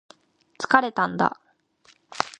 [0.57, 1.39] 疲れたんだ